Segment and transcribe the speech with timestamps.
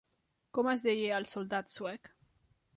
[0.57, 2.13] Com es deia el soldat suec?